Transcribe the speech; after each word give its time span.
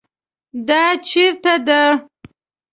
دا 0.67 0.81
چیرته 1.07 1.53
ده؟ 1.67 1.81